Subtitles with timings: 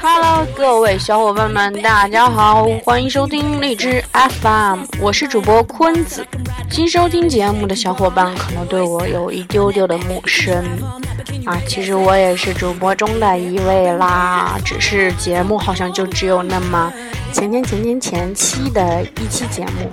[0.00, 6.26] Hello，各位小伙伴们，大家好，欢迎收听荔枝 FM，我是主播坤子。
[6.72, 10.64] 新收听节目的小伙伴可能对我有一丢丢的陌生
[11.44, 16.90] 啊，其实我也是主播中的一位啦，只是节目好像就只有那么
[17.30, 19.90] 前前前前前期的一期节目，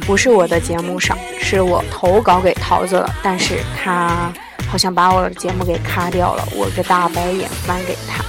[0.00, 4.32] 不是我的节目上，是我投稿给桃子了，但是他。
[4.66, 8.24] 好像把我的节目给卡掉了，我个大白眼翻给他，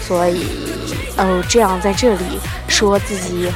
[0.00, 0.46] 所以
[1.16, 2.38] 哦，这样在这里
[2.68, 3.50] 说自己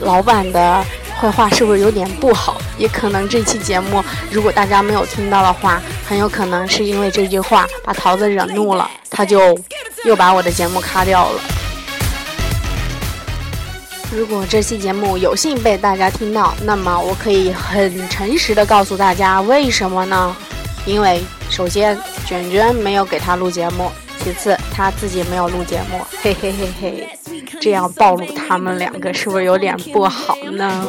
[0.00, 0.84] 老板的
[1.20, 2.58] 坏话是不是有点不好？
[2.78, 9.58] 也可能这期节目如果大家没有听到的话，很有可能是因为这句话把桃子惹怒了，他就
[10.06, 11.40] 又把我的节目卡掉了。
[14.10, 20.34] 如果这期节目有幸被大家听到，那么我可以很诚实的告诉大家，为什么呢？
[20.86, 23.92] 因为首先卷卷没有给他录节目，
[24.24, 27.08] 其次他自己没有录节目，嘿嘿嘿嘿，
[27.60, 30.86] 这样暴露他们两个是不是有点不好呢？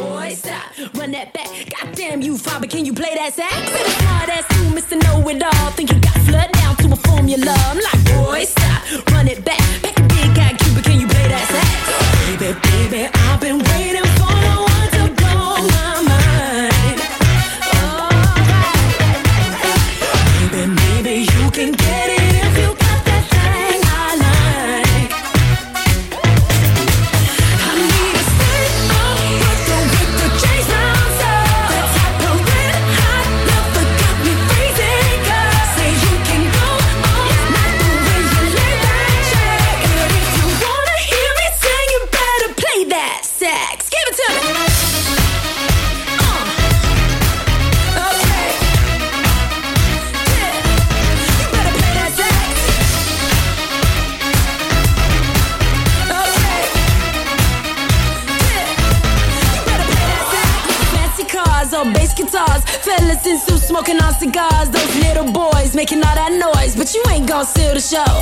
[64.21, 68.13] Cigars, those little boys making all that noise, but you ain't gonna steal the show.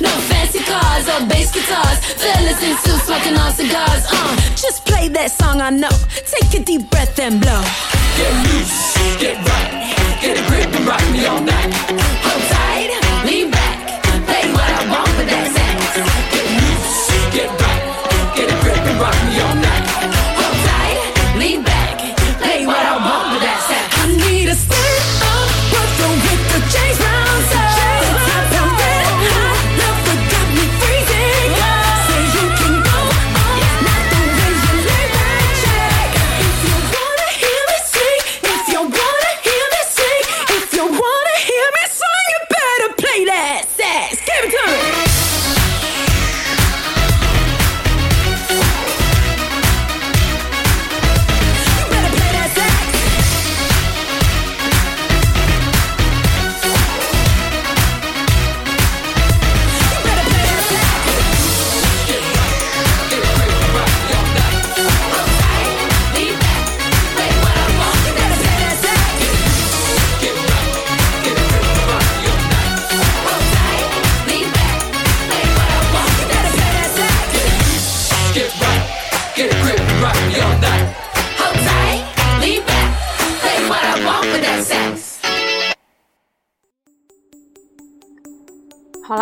[0.00, 4.04] No fancy cars or bass guitars, fellas in suits smoking on cigars.
[4.10, 5.92] Uh, just play that song I know.
[6.32, 7.63] Take a deep breath and blow.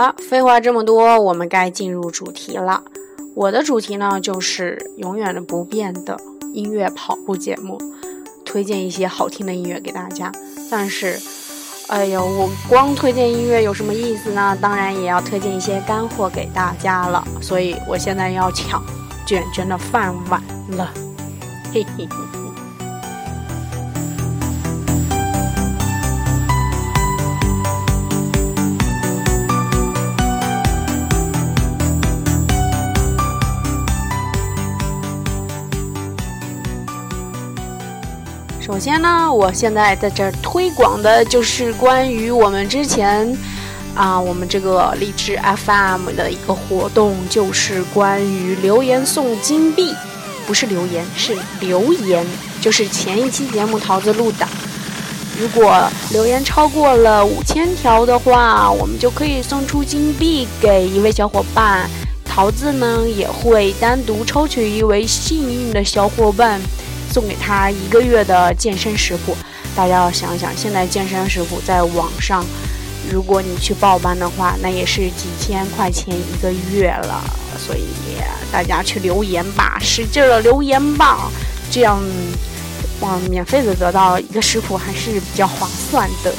[0.02, 2.82] 了，废话这么多，我们该进入主题了。
[3.36, 6.18] 我的主题呢，就是永远的不变的
[6.52, 7.78] 音乐跑步节目，
[8.44, 10.32] 推荐一些好听的音乐给大家。
[10.68, 11.16] 但是，
[11.86, 14.58] 哎呦，我光推荐音乐有什么意思呢？
[14.60, 17.24] 当然也要推荐一些干货给大家了。
[17.40, 18.82] 所以我现在要抢
[19.24, 20.42] 卷卷的饭碗
[20.76, 20.92] 了，
[21.72, 22.08] 嘿嘿。
[38.64, 43.36] 首先呢，我现在在这儿推广的就是关于我们之前
[43.92, 45.36] 啊，我们这个励志
[45.66, 49.92] FM 的一个活动，就是关于留言送金币，
[50.46, 52.24] 不是留言，是留言，
[52.60, 54.46] 就是前一期节目桃子录的。
[55.40, 55.82] 如果
[56.12, 61.90] 留言超过了五千条的话，我们就可以送出金币给一位小伙伴。
[62.24, 66.58] 桃子呢也会单独抽取一位幸运的小伙伴，
[67.12, 69.36] 送给他一个月的健身食谱。
[69.76, 72.44] 大家要想想，现在健身食谱在网上，
[73.10, 77.22] 如果你去报班的话，那也是几千块钱一个月了。
[77.58, 77.84] 所以
[78.50, 81.30] 大家去留言吧，使劲的留言吧，
[81.70, 82.02] 这样
[83.00, 86.34] 哇，免费的得到一个食谱还是比较划算的。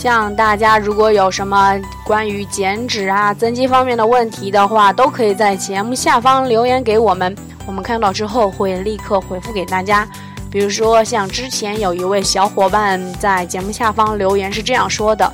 [0.00, 7.36] 像大家如果有什么关于减脂啊、增肌方面的问题的话，都可以在节目下方留言给我们，
[7.66, 10.08] 我们看到之后会立刻回复给大家。
[10.50, 15.30] 比如说，像之前有一位小伙伴在节目下方留言是这样说的：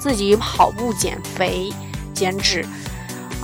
[0.00, 1.72] 自己跑步减肥、
[2.12, 2.66] 减脂，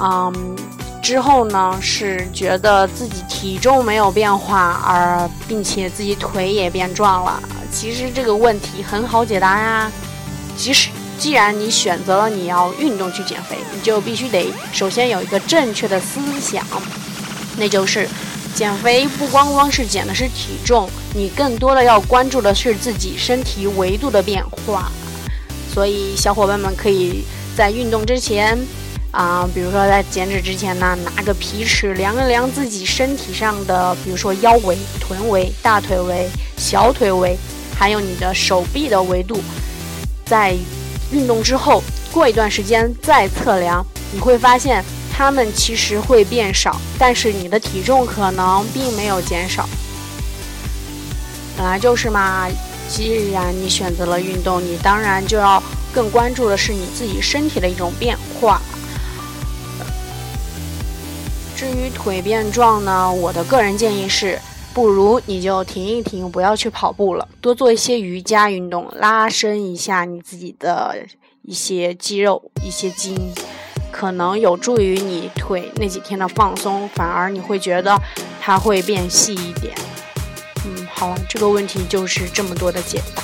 [0.01, 0.57] 嗯，
[1.01, 7.41] 之后呢是觉得自己体重没有变化，而并且自己腿也变壮了。
[7.71, 9.89] 其实这个问题很好解答呀。
[10.57, 16.65] 即使既然你选择了你要运动去减肥，你就必须得首先有一个正确的思想，
[17.57, 18.09] 那就是
[18.55, 24.91] 减肥不光光是减的是体重，你更多的要关注的是自己身体维度的变化。
[25.73, 27.25] 所以小伙伴们可以
[27.57, 28.57] 在运动之前，
[29.11, 37.37] 啊，比如说在减脂之前呢，拿个皮尺量一量自己身体上的，比如说腰围、臀围、大腿围、小腿围，
[37.77, 39.41] 还有你的手臂的维度。
[40.27, 40.55] 在
[41.13, 49.69] 运动之后，过一段时间再测量，你会发现它们其实会变少，但是你的体重可能并没有减少。
[51.57, 52.49] 本来就是嘛，
[52.89, 55.63] 既然你选择了运动，你当然就要
[55.93, 58.61] 更关注的是你自己身体的一种变化。
[61.55, 64.39] 至于腿变壮呢，我的个人建议是。
[64.75, 71.07] 不如你就停一停，不要去跑步了，多做一些瑜伽运动，拉伸一下你自己的
[71.43, 73.17] 一些肌肉、一些筋，
[73.93, 77.97] 可能有助于你腿那几天的放松，反而你会觉得
[78.41, 79.73] 它会变细一点。
[80.67, 83.23] 嗯，好，这个问题就是这么多的解答。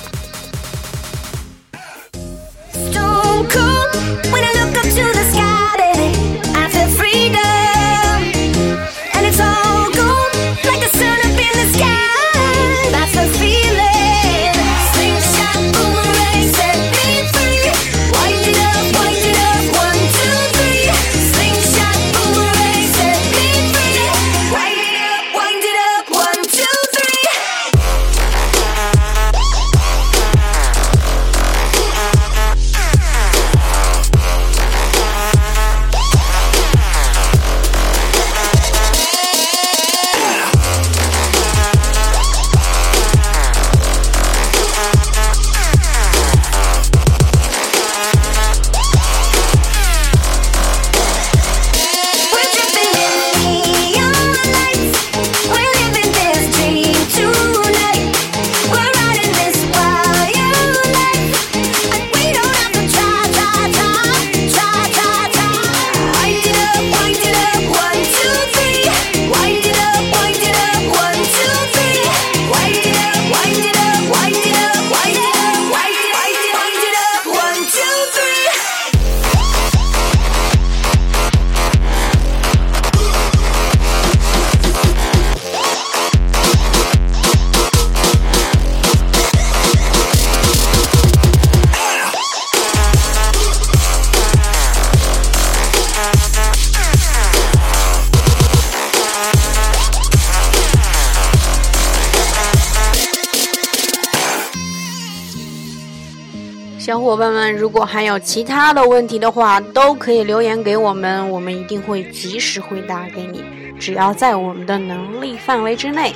[107.71, 113.43] 果还有其他的问题的话，都可以留言给我们，我们一定会及时回答给你，
[113.79, 116.13] 只要在我们的能力范围之内。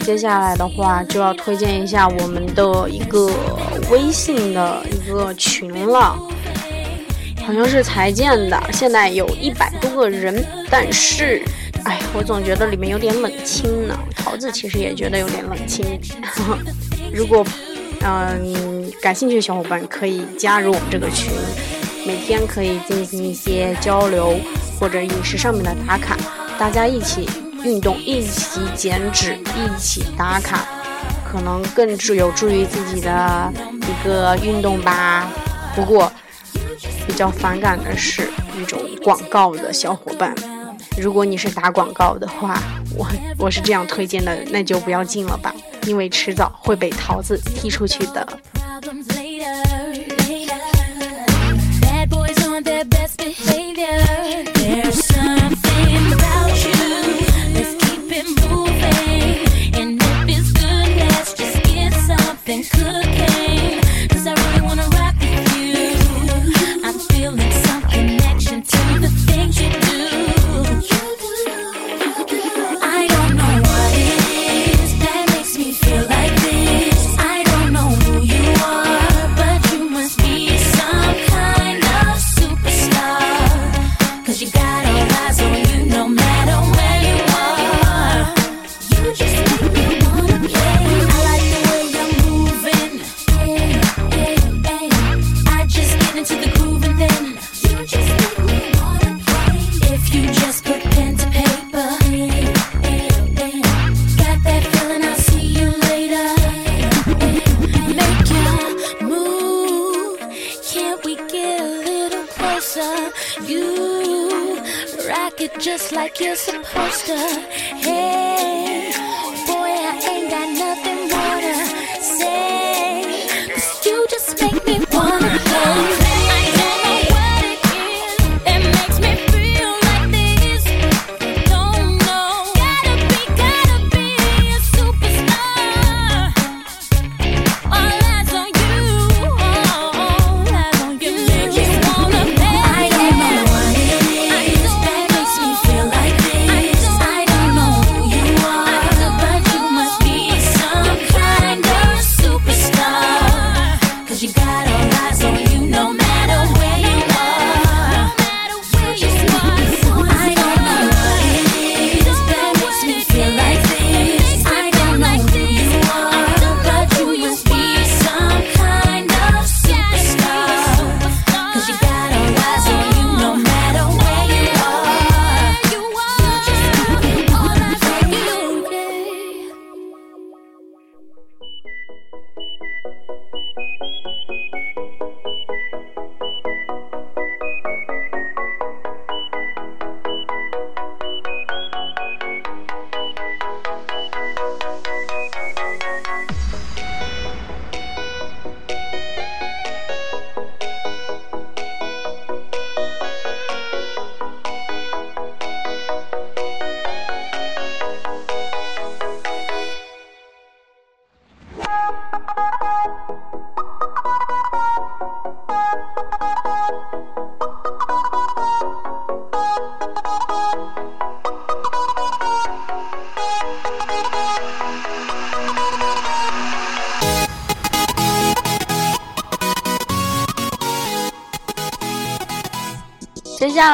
[0.00, 3.30] 接下来的话就要推荐一下我们的一个
[3.90, 6.18] 微信的一个群了，
[7.46, 11.42] 好像是才建的，现在有一百多个人，但是，
[11.84, 13.96] 哎，我总觉得里面有点冷清呢。
[14.16, 15.84] 桃子其实也觉得有点冷清。
[17.12, 17.46] 如果，
[18.00, 21.32] 嗯，感兴趣的小伙伴可以加入我们这个群，
[22.06, 24.36] 每天可以进行一些交流
[24.78, 26.16] 或者饮食上面的打卡，
[26.58, 27.28] 大家一起。
[27.64, 30.66] 运动一起减脂，一起打卡，
[31.24, 33.52] 可能更助有助于自己的
[33.82, 35.30] 一个运动吧。
[35.74, 36.10] 不过
[37.06, 38.28] 比较反感的是
[38.60, 40.34] 一种广告的小伙伴，
[40.98, 42.62] 如果你是打广告的话，
[42.96, 43.06] 我
[43.38, 45.54] 我是这样推荐的，那就不要进了吧，
[45.86, 48.26] 因为迟早会被桃子踢出去的。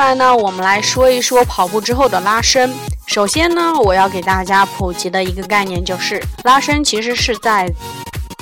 [0.06, 2.72] 来呢，我们来说一说跑步之后的拉伸。
[3.08, 7.68] 首先呢，我要给大家普及的一个概念就是，拉伸其实是在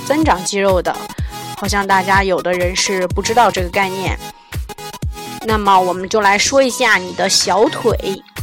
[0.05, 0.95] 增长肌肉的。
[1.57, 4.15] 好像大家有的人是不知道这个概念。
[5.47, 7.97] 那么我们就来说一下你的小腿。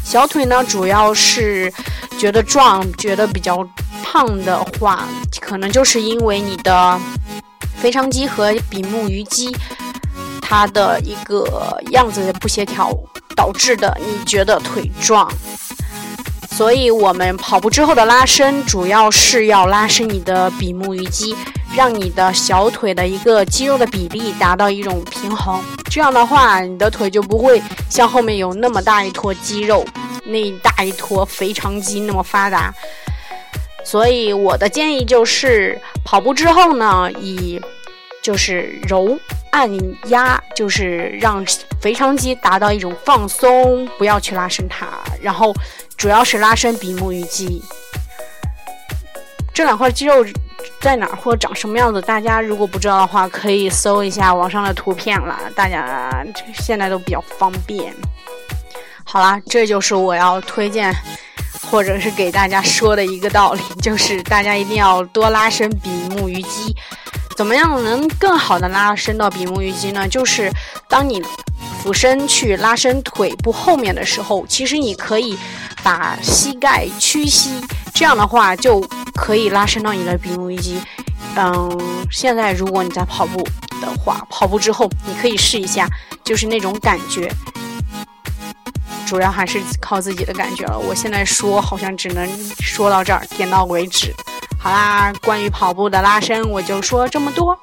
[0.04, 1.72] 小腿呢，主要是
[2.18, 3.64] 觉得壮、觉得比较
[4.02, 5.06] 胖的话，
[5.40, 7.00] 可能就是因为你的
[7.76, 9.56] 腓肠肌和比目鱼肌。
[10.44, 12.92] 它的一个样子不协调
[13.34, 15.30] 导致的，你觉得腿壮，
[16.50, 21.36] 所以我们跑步之后的拉伸主要是要拉伸你的比目鱼肌，
[21.74, 25.60] 让你的小腿的一个肌肉的比例达到一种平衡。
[25.90, 29.84] 这样的话，你的腿就不会像后面有那么大一坨肌肉，
[30.24, 32.72] 那一大一坨肥肠肌那么发达。
[33.84, 37.60] 所以我的建议就是，跑步之后呢，以
[38.22, 39.18] 就是揉。
[39.50, 39.70] 按
[40.08, 41.44] 压就是让
[41.78, 44.86] 腓肠肌达到一种放松，不要去拉伸它。
[45.20, 45.54] 然后
[45.94, 47.62] 主要是拉伸比目鱼肌。
[49.52, 50.24] 这两块肌肉
[50.80, 52.00] 在哪儿或者长什么样子？
[52.00, 55.38] 大家如果不知道的话，可以搜一下网上的图片了。
[55.54, 56.24] 大家
[56.54, 57.94] 现在都比较方便。
[59.04, 60.90] 好啦，这就是我要推荐
[61.70, 66.74] 或者是给大家说的一个道理，就是大家一定要多拉伸比目鱼肌。
[67.36, 70.06] 怎么样能更好的拉伸到比目鱼肌呢？
[70.06, 70.50] 就是
[70.88, 71.22] 当你
[71.82, 75.36] 俯身去拉伸腿部后面的时候，其实你可以
[75.82, 77.50] 把膝盖屈膝，
[77.94, 78.80] 这样的话就
[79.14, 80.80] 可以拉伸到你的比目鱼肌。
[81.34, 83.42] 嗯，现在如果你在跑步
[83.80, 85.88] 的话，跑步之后你可以试一下，
[86.22, 87.32] 就是那种感觉。
[89.06, 90.78] 主要还是靠自己的感觉了。
[90.78, 92.28] 我现在说好像只能
[92.60, 94.14] 说到这儿，点到为止。
[94.62, 97.58] 好啦，关于跑步的拉伸，我就说这么多。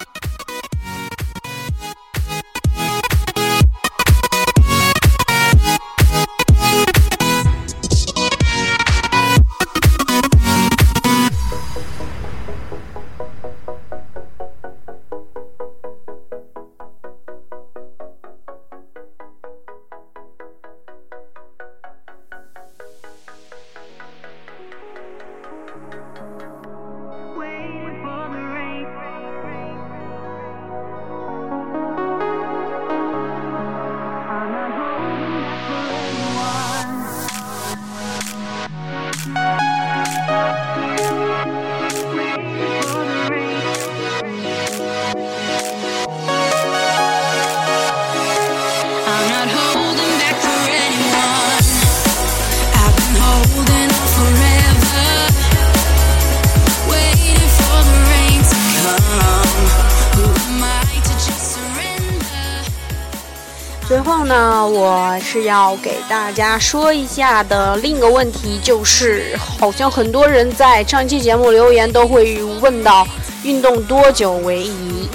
[64.09, 73.07] 最后呢，我是要给大家说一下的另一个问题，就是好像很多人在上期节目留言都会问到
[73.43, 75.07] 运动多久为宜。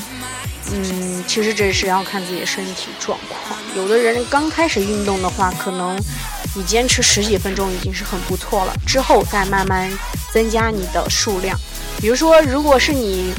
[0.71, 3.59] 嗯，其实这是要看自己的身体状况。
[3.75, 6.01] 有的人刚开始运动的话，可能
[6.55, 9.91] 你坚持十几分钟已经是很不错了，之后再慢慢
[10.33, 11.59] 增加你的数量。
[12.01, 13.35] 比如说，如果是你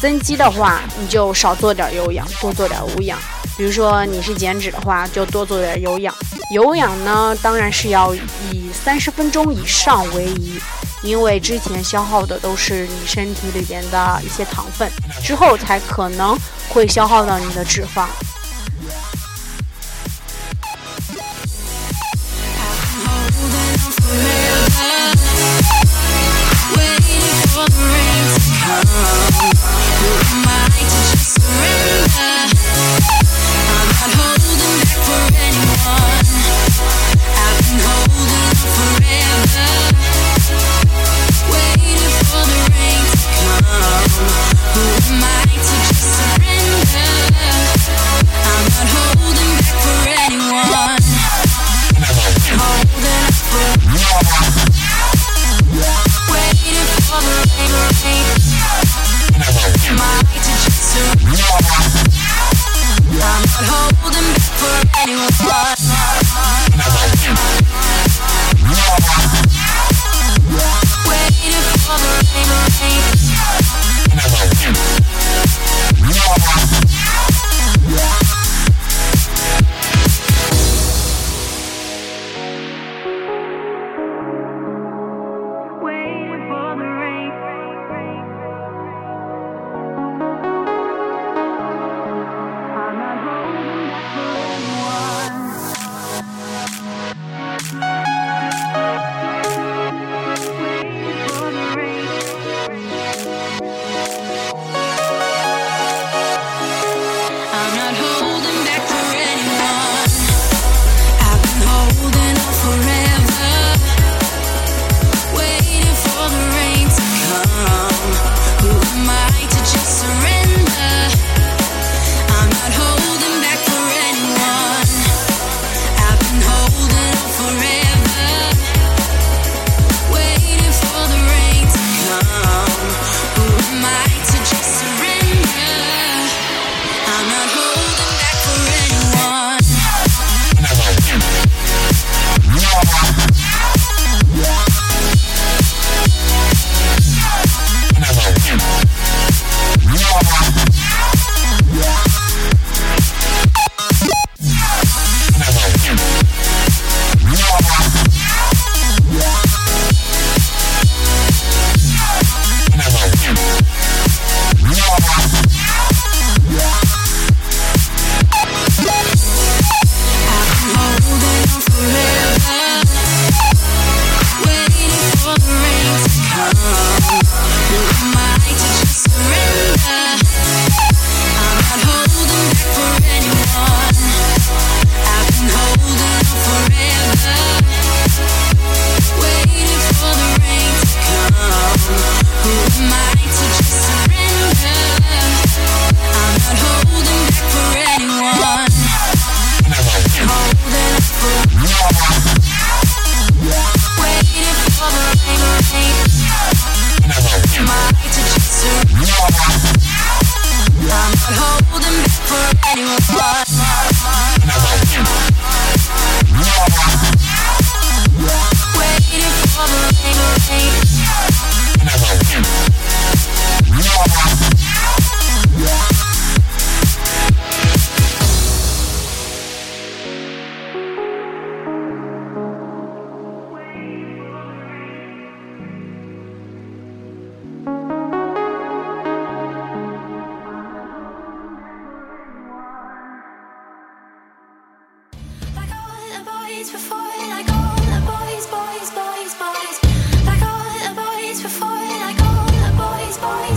[0.00, 3.18] 增肌的话，你就少做点有氧，多做点无氧。
[3.56, 6.14] 比如说你是减脂的话就多做点有氧。
[6.52, 10.60] 有氧呢当然是要以三十分钟以上为宜
[11.02, 14.90] 因为之前消耗的都是你身体里边的一些糖分
[15.22, 16.38] 之后才可能
[16.68, 18.06] 会消耗到你的脂肪。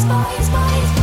[0.10, 0.99] 至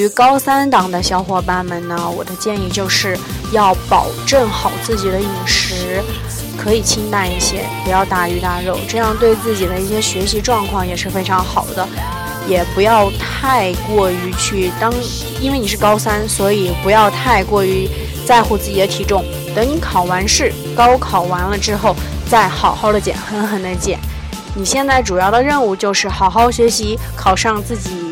[0.00, 3.18] 于高三党的小伙伴们呢，我的建议就是
[3.52, 6.02] 要保证好自己的饮食，
[6.56, 11.86] 可以清淡一些，不要大鱼大肉，这样对自己的一些学习状况也是非常好的。
[12.48, 14.90] 也不要太过于去当，
[15.38, 17.86] 因为你是高三，所以不要太过于
[18.24, 19.22] 在乎自己的体重。
[19.54, 21.94] 等你考完试，高考完了之后，
[22.30, 23.98] 再好好的减，狠狠的减。
[24.54, 28.09] 你现在主要的任务就是好好学习，考上自己。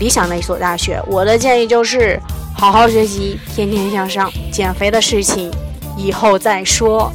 [0.00, 2.18] 理想的一所大学，我的建议就是
[2.56, 4.32] 好好学习，天天向上。
[4.50, 5.50] 减肥的事情
[5.96, 7.12] 以后再说。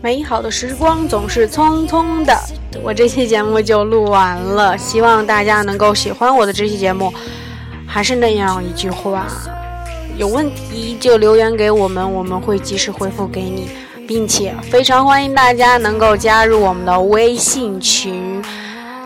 [0.00, 2.34] 美好的时光总是匆匆的，
[2.82, 7.12] 我这期节目就录完了，希望大家能够喜欢我的这期节目。
[7.86, 9.26] 还是那样一句话，
[10.16, 13.68] 有问题就留言给我们，我们会及时回复给你，
[14.06, 18.42] 并且非常欢迎大家能够加入我们的微信群，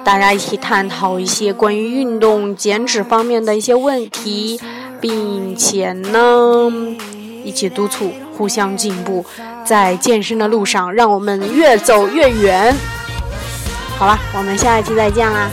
[0.05, 4.61] 大家一起探讨一些关于运动减脂方面的一些问题，
[5.01, 6.71] 并且呢，
[7.45, 9.25] 一起督促，互相进步。
[9.65, 12.75] 在健身的路上，让我们越走越远。
[13.97, 15.49] 好了，我们下一期再见啦。